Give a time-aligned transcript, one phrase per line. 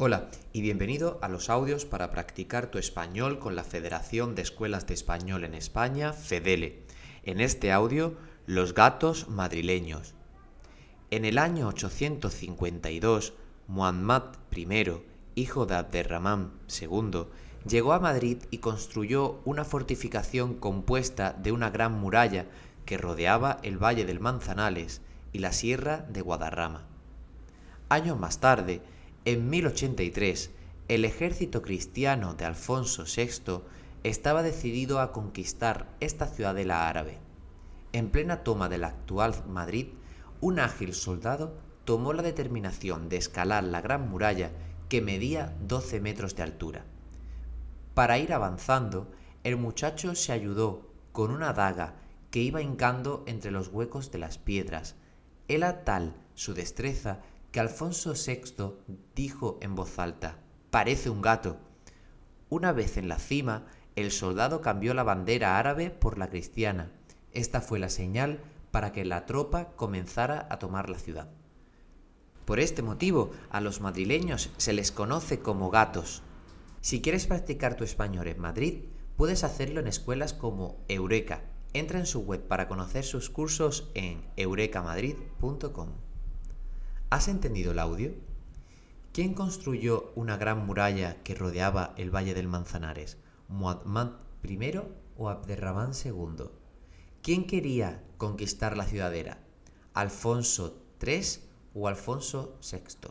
[0.00, 4.86] Hola y bienvenido a los audios para practicar tu español con la Federación de Escuelas
[4.86, 6.84] de Español en España, FEDELE.
[7.24, 8.16] En este audio,
[8.46, 10.14] los gatos madrileños.
[11.10, 13.32] En el año 852,
[13.66, 14.22] Muhammad
[14.54, 15.02] I,
[15.34, 17.24] hijo de Abderramán II,
[17.66, 22.46] llegó a Madrid y construyó una fortificación compuesta de una gran muralla
[22.84, 25.00] que rodeaba el Valle del Manzanales
[25.32, 26.86] y la Sierra de Guadarrama.
[27.88, 28.80] Años más tarde,
[29.30, 30.52] en 1083,
[30.88, 33.60] el ejército cristiano de Alfonso VI
[34.02, 37.18] estaba decidido a conquistar esta ciudadela árabe.
[37.92, 39.88] En plena toma de la actual Madrid,
[40.40, 44.50] un ágil soldado tomó la determinación de escalar la gran muralla
[44.88, 46.86] que medía 12 metros de altura.
[47.92, 49.12] Para ir avanzando,
[49.44, 51.96] el muchacho se ayudó con una daga
[52.30, 54.94] que iba hincando entre los huecos de las piedras.
[55.48, 57.20] Era tal su destreza
[57.58, 58.74] Alfonso VI
[59.14, 60.38] dijo en voz alta,
[60.70, 61.58] parece un gato.
[62.48, 66.92] Una vez en la cima, el soldado cambió la bandera árabe por la cristiana.
[67.32, 71.28] Esta fue la señal para que la tropa comenzara a tomar la ciudad.
[72.44, 76.22] Por este motivo, a los madrileños se les conoce como gatos.
[76.80, 78.84] Si quieres practicar tu español en Madrid,
[79.16, 81.42] puedes hacerlo en escuelas como Eureka.
[81.74, 86.07] Entra en su web para conocer sus cursos en eurekamadrid.com.
[87.10, 88.12] ¿Has entendido el audio?
[89.14, 93.16] ¿Quién construyó una gran muralla que rodeaba el Valle del Manzanares?
[93.48, 94.10] ¿Muhammad
[94.46, 94.78] I
[95.16, 96.50] o Abderramán II?
[97.22, 99.38] ¿Quién quería conquistar la ciudadera?
[99.94, 101.22] ¿Alfonso III
[101.72, 103.08] o Alfonso VI?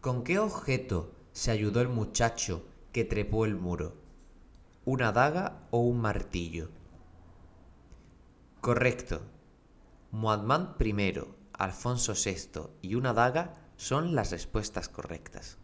[0.00, 3.96] ¿Con qué objeto se ayudó el muchacho que trepó el muro?
[4.84, 6.68] ¿Una daga o un martillo?
[8.60, 9.22] Correcto.
[10.12, 15.58] Muhammad I Alfonso VI y una daga son las respuestas correctas.